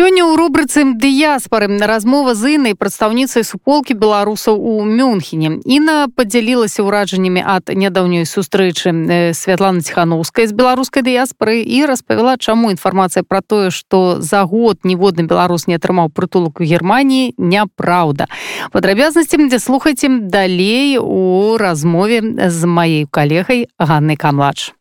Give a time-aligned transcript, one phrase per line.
[0.00, 5.60] Сёння ў рубрыцы дыяспары размова з інай прадстаўніцай суполкі беларусаў у Мюнхене.
[5.68, 8.96] Іна падзялілася ўражаннямі ад нядаўнёй сустрэчы
[9.36, 15.28] Святланы Ціхановскай з беларускай дыяспары і распавяла, чаму інфармацыя пра тое, што за год ніводны
[15.28, 18.32] беларус не атрымаў прытулак у Геррманіі няпраўда.
[18.72, 24.79] Падрабязнасцям, дзе слухайце далей у размове з маёй калегай Ганнай Камладж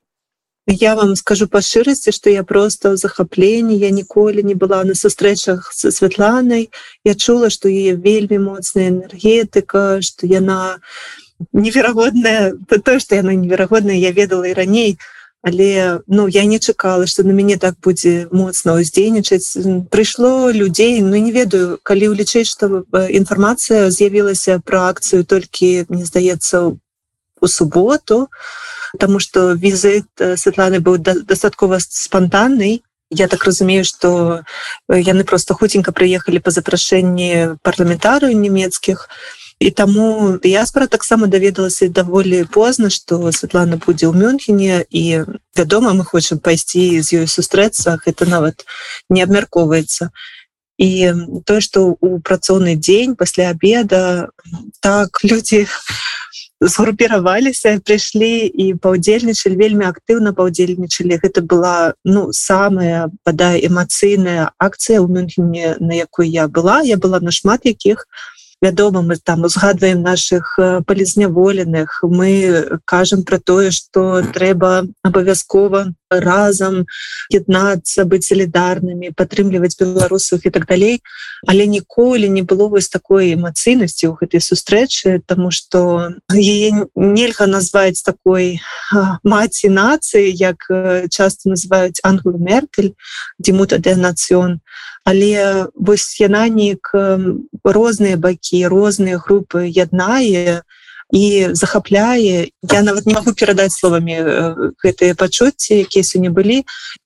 [0.72, 4.94] я вам скажу по шчырасці что я просто ў захапленні я ніколі не была на
[4.94, 6.70] сустрэчах со Святланай
[7.04, 10.78] я чула что яе вельмі моцная энергетыка что яна
[11.54, 15.00] неверагодная то что яна неверагодная я ведала і раней.
[15.42, 19.58] Але ну я не чакала что на мяне так будзе моцна ўздзейнічаць
[19.90, 26.78] прыйшло людзей ну не ведаю калі ўлічыць что інфармацыя з'явілася про акцыю толькі мне здаецца
[27.42, 28.30] у суботу то
[28.94, 32.84] потому что візит э, Светланы быў дастаткова спонтанный.
[33.12, 34.44] Я так разумею что
[34.88, 39.10] яны просто хутенько приехали по запрашэнні парламентарыю нямецкіх
[39.60, 46.06] і таму дыяспора таксама даведалася даволі позна что Светлана будзе ў Мюнхене і вядома мы
[46.06, 48.64] хочам пайсці з ёй сустрэцца это нават
[49.10, 50.12] не абмяркоўваецца
[50.80, 50.90] і
[51.44, 54.32] тое что у працоўны дзень пасля обеда
[54.80, 55.68] так людзі
[56.62, 65.08] згруппіраваліся прыйшлі і паўдзельнічалі вельмі актыўна паўдзельнічалі гэта была ну самая бадай эмацыйная акцыя ў
[65.08, 66.82] мюнхене на якой я была.
[66.84, 68.08] Я была на шмат якіх
[68.62, 76.86] вядома мы там узгадваем наших э, палізняволеных мы кажам про тое что трэба абавязкова разам
[77.30, 81.02] яднацца быць солідарнымі падтрымліваць беларусах і так далей.
[81.48, 88.02] Але ніколі не было вось такой эмацыйнасці ў гэтай сустрэчы тому что яе нельга назваць
[88.02, 88.60] такой
[89.24, 92.98] маці нацыі як э, часто называюць англ меркель
[93.40, 94.60] дзімута де нацыён
[95.12, 95.30] але
[95.90, 96.92] вось яна неяк
[97.78, 100.60] розныя бакі розныя групы яднае
[101.12, 102.50] і захапляе.
[102.62, 104.18] Я нават не магу перадаць словамі
[104.84, 106.64] гэтыя пачуцці якія сёння былі.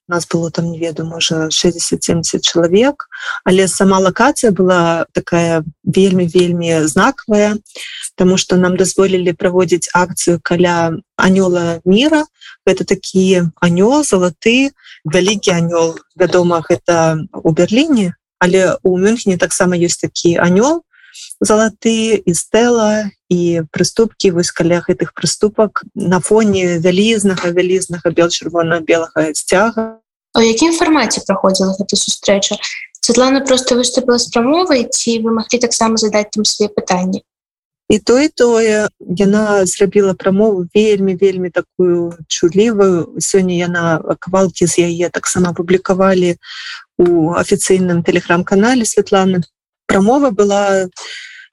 [0.07, 3.07] Нас было там не ведаю можа 60-70 чалавек
[3.45, 7.57] але сама лакацыя была такая вельмі вельмі знакавая
[8.15, 12.27] Таму что нам дазволілі праводзіць акцыю каля анёла мира
[12.67, 14.75] это такі анёл залаты
[15.05, 15.95] вялікі анёл.
[16.15, 20.83] Вядома гэта у Берліне але у Мюнхене таксама ёсць такі анёл
[21.39, 29.99] залаты і стэла і прыступкі вось каля гэтых прыступак на фоне вялізнага вялізнага бел-чырвона-белага сцяга
[30.37, 32.57] у якім фармаце праходзіла гэта сустрэча
[33.03, 37.21] Светлана просто выступила з прамовай ці вы маглі таксама задаць там свае пытанні
[37.89, 44.87] і то і тое яна зрабіла прамову вельмі вельмі такую чулівую сёння яна кавалкі з
[44.87, 46.37] яе таксама публікавалі
[46.97, 49.43] у афіцыйным тэлеграм-канале Светланы
[49.93, 50.89] прамова была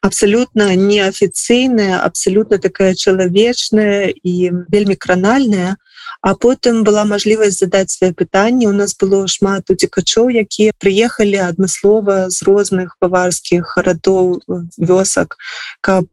[0.00, 5.76] абсолютно неафіцыйная абсолютно такая чалавечная і вельмі кранальная
[6.20, 12.28] а потым была мажлівасць задаць свае пытанні у нас было шмат уцікачоў якія прыехалі адмыслова
[12.28, 14.40] з розных баварскіх гарадоў
[14.76, 15.36] вёсак
[15.80, 16.06] каб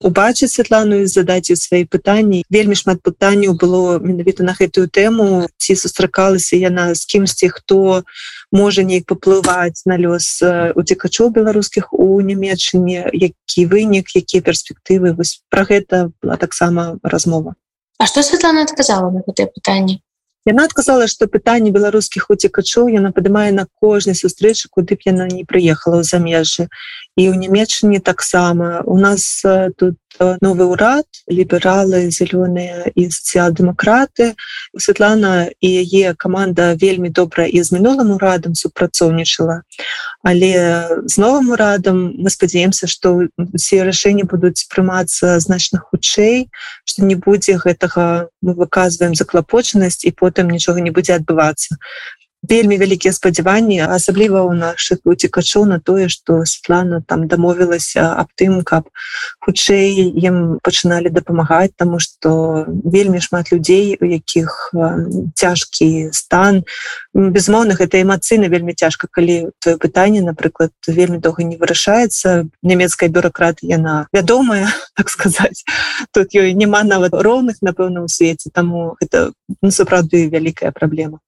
[0.00, 5.76] убачыць Святлану і задаць свае пытанні вельмі шмат пытанняў было менавіта на гэтую тэму ці
[5.76, 8.04] сустракалася яна з кімсьці хто
[8.52, 10.40] можа неяк паплываць на лёс
[10.76, 15.16] уцікачоў беларускіх у нямецчыне які вынік якія перспектывы.
[15.16, 17.56] Вось пра гэта была таксама размова
[17.98, 19.98] А што Святлана адказала на гэтае пытанне?
[20.48, 25.44] Яна адказала, што пытанне беларускіх уцікачоў яна падымае на кожнай сустрэчы, куды б яна не
[25.44, 26.70] прыехала ў замежжы.
[27.18, 29.42] І ў нямецчыне таксама у нас
[29.76, 34.38] тут новы ўрад, лібералы, зялёныя і сацыял-дэмакраты.
[34.78, 39.62] Святлана і яе каманда вельмі добра і з мінулым урадам супрацоўнічала.
[40.22, 40.52] Але
[41.06, 46.50] з новым урадам мы спадзяемся, што усе рашэнні будуць прымацца значна хутчэй,
[46.84, 51.78] што не будзе гэтага мы выказваем заклапочанасць і потым нічога не будзе адбывацца
[52.42, 58.62] вельмі вялікія спадзяванні асабліва ў наших уцікачоў на тое что Светлана там дамовілася аб тым
[58.62, 58.86] каб
[59.42, 64.70] хутчэй ім пачыналі дапамагаць тому что вельмі шмат людзей у якіх
[65.34, 66.62] цяжкі стан.
[67.14, 72.46] Безмоўна гэта эмацыйна вельмі цяжка калі твоё пытанне напрыклад вельмі доўга не вырашаецца.
[72.62, 75.64] Нямецкая бюрократ яна вядомая так сказаць.
[76.14, 79.32] Тут ёй няма нават роўных напэўна у свеце таму это
[79.62, 81.18] ну, сапраўды вялікая праблема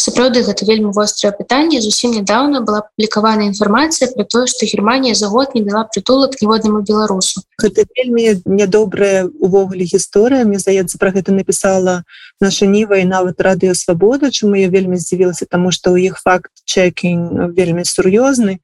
[0.00, 1.80] сапраўды гэта вельмі вострае пытанне.
[1.84, 6.80] Зусім нядаўна была публікавана інфармацыя про тое што Германія за год не дала прытулак ніводнаму
[6.80, 7.44] беларусу.
[7.60, 10.44] Гэта вельмі нядобрая увогуле гісторыя.
[10.44, 12.02] Мне здаецца про гэта написала
[12.40, 16.50] наша ніва і нават радыё свабода чаму я вельмі здзівілася тому что у іх факт
[16.64, 18.60] чекінг вельмі сур'ёзны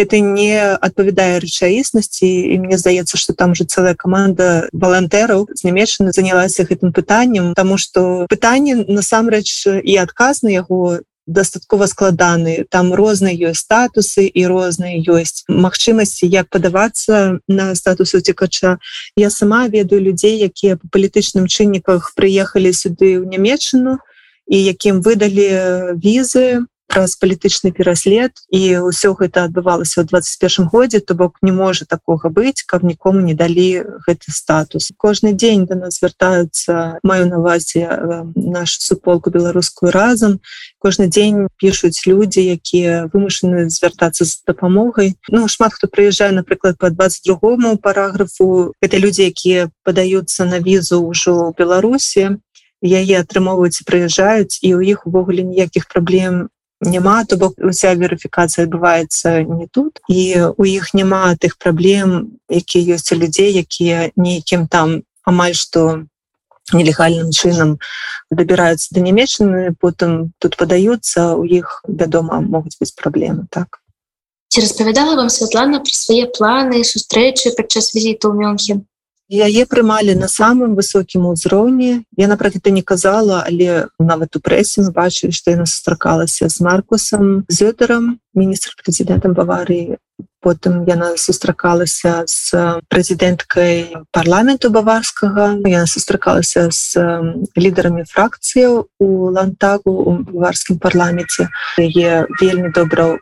[0.00, 6.12] это не адпавядае рэчаіснасці і мне здаецца что там же целая команда волонтераў з нямецчаны
[6.16, 11.00] занялася гэтым пытаннем тому что пытанне насамрэч і адказ на яго
[11.30, 12.66] дастаткова складаны.
[12.70, 18.78] Там розныя ёсць статусы і розныя ёсць магчымасці як падавацца на статус уцекача
[19.16, 24.02] я сама ведаю людзей якія по палітычным чынніках прыехалі сюды ў нямецчыну
[24.50, 31.14] і якім выдалі візы праз палітычны пераслед і ўсё гэта адбывалася ў 21 годзе то
[31.14, 34.90] бок не можа такога быць каб нікому не далі гэты статус.
[34.98, 37.86] Кожны дзень до нас звяртаюцца маю навазе
[38.34, 40.42] нашу суполку беларускую разам.
[40.82, 45.14] Кожны дзень пишутць людзі якія вымушаны звяртацца з дапамогай.
[45.30, 48.74] Ну шмат хто прыязджае напрыклад по 22 параграфу.
[48.82, 52.42] Это людзі якія падаюцца на візу ўжо беларусі.
[52.82, 56.48] Яе атрымоўваюць прыязджаюць і ў іх увогуле ніякіх праблем
[56.80, 60.00] няма то бок уся верыфікацыя адбываецца не тут.
[60.08, 66.04] І у іх няма тых праблем якія ёсць у людзей якія нейкім там амаль што
[66.72, 67.78] нелегальным чынам
[68.30, 73.80] дабіраюцца да нямецчыны потым тут падаюцца у іх вядома могуць быць праблемы так.
[74.50, 78.86] Ці распавядала вам Святлана пра свае планы сустрэчы падчас візіту ў мёнхен
[79.30, 84.82] яе прымалі на самым высокім узроўні я напрыклад это не казала але нават у прэсе
[84.82, 90.02] мы бачылі што яна сустракалася з маркусам зёдарам міністр прэзідэнтам баварыі
[90.42, 96.98] потым яна сустракалася з прэзідэнткай парламенту баварскага яна сустракалася з
[97.54, 101.48] лідарамі фракцыяў у лантагу у баварскім парламенце
[101.78, 103.14] яе вельмі добра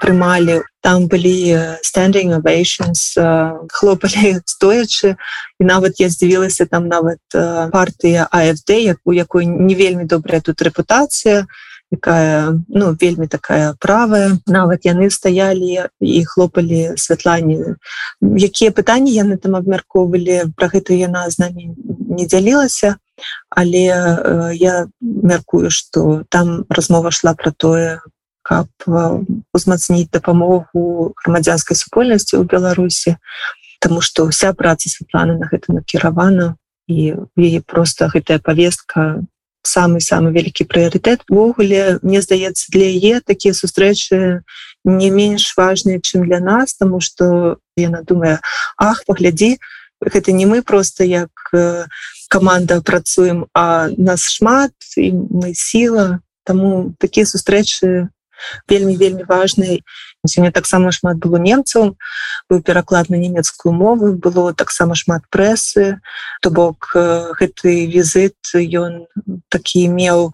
[0.00, 0.62] прымалі.
[0.80, 3.18] Там былі standing ovations
[3.70, 5.16] хлопалі стоячы.
[5.60, 7.20] І нават я здзівілася там нават
[7.72, 11.46] партыя AFD як у якой не вельмі добрая тут рэпутацыя
[11.90, 14.38] якая ну вельмі такая правая.
[14.46, 17.80] Нават яны стаялі і хлопалі святлані
[18.20, 21.72] якія пытанні яны там абмяркоўвалі про гэту яна з намі
[22.08, 22.96] не дзялілася.
[23.50, 28.00] Але э, я мяркую что там размова шла про тое
[28.42, 28.68] каб
[29.54, 33.16] узмацніць дапамогу грамадзянскай супольнасці ў беларусі
[33.78, 36.56] Таму што вся праца святланы на гэта накіравана
[36.90, 39.22] і яе просто гэтая повестка
[39.62, 41.28] самый самы вялікі прыярытэт.
[41.30, 44.42] Увогуле мне здаецца для яе такія сустрэчы
[44.84, 48.40] не менш важныя чым для нас тому что яна думае
[48.78, 49.58] ах паглядзі
[50.02, 51.30] гэта не мы просто як
[52.28, 58.08] команда працуем а нас шмат і мы сила тому такія сустрэчы
[58.68, 59.80] вельмі вельмі важныя
[60.26, 61.96] сёння таксама шмат было немцаў
[62.50, 66.00] быў пераклад на нямецкую мову было таксама шмат прэсы.
[66.42, 69.06] То бок гэты візит ён
[69.48, 70.32] такі меў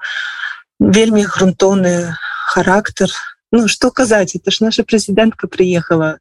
[0.81, 2.17] вельмі грунтоўны
[2.49, 3.11] характар.
[3.53, 6.19] Ну что казаць это ж наша прэзідэнтка приехала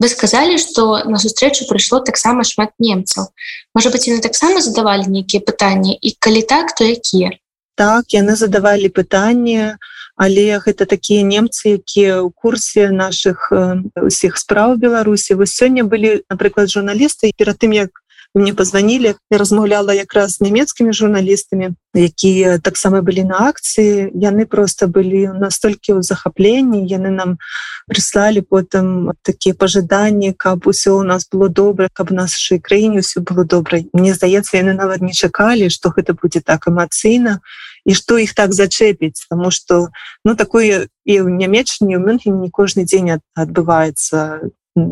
[0.00, 3.30] вы сказали что на сустрэчу прыйшло таксама шмат немцаў.
[3.74, 5.94] Можа быть яны таксама задавалі нейкія пытанні?
[5.94, 7.38] І калі так то якія?
[7.74, 9.78] Так яны задавалі пытанні
[10.16, 13.50] але гэта такія немцы якія ў курсе наших
[13.98, 15.34] усіх спраў беларусі.
[15.34, 18.03] Вы сёння былі напрыклад журналісты перад тым як
[18.34, 19.14] мне позвонили.
[19.30, 25.94] Я размаўляла якраз з нямецкімі журналістамі якія таксама былі на акцыі яны просто былі настолькі
[25.94, 27.38] ў захапленні яны нам
[27.86, 33.46] прыслалі потым такія пажаданні каб усё у нас было добра каб нашай краіне ўсё было
[33.46, 37.38] добра мне здаецца яны нават не чакалі что гэта будзе так эмацыйна
[37.86, 42.50] і што іх так зачэпіць тому что ну такое і ў нямецчыне ў мюнхен не
[42.50, 44.50] кожны дзень адбываецца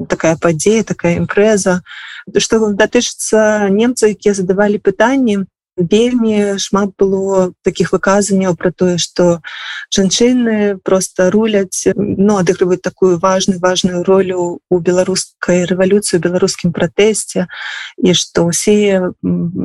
[0.09, 1.81] такая падзея такая імпрэза
[2.39, 5.43] што датычыцца немцаў якія задавалі пытанні
[5.77, 9.41] вельмі шмат было таких выказанняў про тое что
[9.91, 17.49] жанчыны просто руляць но ну, адыгрываюць такую важную важную ролю у беларускай рэвалюцыі беларускім пратэсце
[17.97, 19.13] і что усе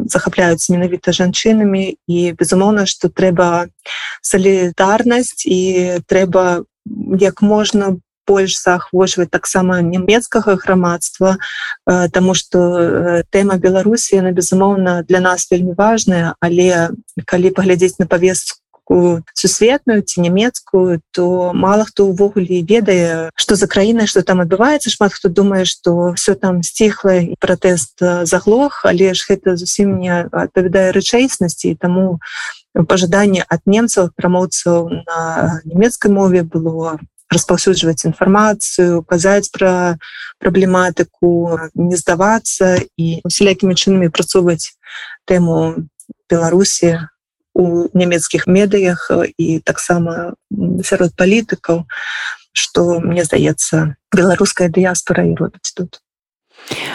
[0.08, 3.68] захапляюцца менавіта жанчынамі і безумоўна что трэба
[4.22, 6.64] салідарнасць і трэба
[7.20, 11.38] як можна больш заахвочваць таксама нямецкага грамадства
[11.88, 16.36] э, Таму что э, тэма Беларусі на безумоўна для нас вельмі важная.
[16.40, 16.90] Але
[17.26, 24.08] калі паглядзець на павестку сусветную ці нямецкую то мало хто ўвогуле ведае что за краіна
[24.08, 24.90] что там адбываецца.
[24.90, 30.28] Шмат хто думае что все там сціхла і пратэст заглох але ж гэта зусім не
[30.32, 31.76] адпавядае рэчаіснасці.
[31.76, 32.20] Таму
[32.88, 37.00] пожаданне ад немцаў прамоўцаў на нямецкай мове было
[37.32, 39.98] распаўсюджваць інфармацыю казаць пра
[40.40, 44.78] праблематыку не здавацца і усялякімі чынамі працоўваць
[45.28, 45.84] тэму
[46.30, 47.10] беларусі
[47.58, 50.34] у нямецкіх медыях і таксама
[50.84, 51.86] сярод палітыкаў
[52.58, 56.02] что мне здаецца беларуская дыяспора і робіць тут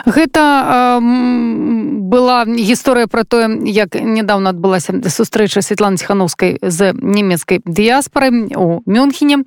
[0.05, 8.53] Гэта э, была гісторыя пра тое, як нядаўна адбылася сустрэча Святланы Ціхановскай з нямецкай дыяспорай
[8.53, 9.47] у Мюнхене.